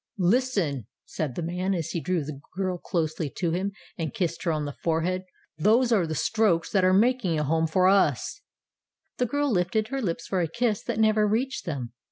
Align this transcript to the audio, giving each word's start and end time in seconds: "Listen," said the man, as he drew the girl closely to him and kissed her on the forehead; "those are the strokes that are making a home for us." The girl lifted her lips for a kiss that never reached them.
"Listen," 0.17 0.87
said 1.05 1.35
the 1.35 1.43
man, 1.43 1.75
as 1.75 1.91
he 1.91 1.99
drew 2.01 2.23
the 2.23 2.41
girl 2.57 2.79
closely 2.79 3.29
to 3.37 3.51
him 3.51 3.71
and 3.99 4.15
kissed 4.15 4.41
her 4.41 4.51
on 4.51 4.65
the 4.65 4.75
forehead; 4.81 5.25
"those 5.59 5.91
are 5.91 6.07
the 6.07 6.15
strokes 6.15 6.71
that 6.71 6.83
are 6.83 6.91
making 6.91 7.37
a 7.37 7.43
home 7.43 7.67
for 7.67 7.87
us." 7.87 8.41
The 9.17 9.27
girl 9.27 9.51
lifted 9.51 9.89
her 9.89 10.01
lips 10.01 10.25
for 10.25 10.41
a 10.41 10.47
kiss 10.47 10.81
that 10.85 10.97
never 10.97 11.27
reached 11.27 11.65
them. 11.67 11.93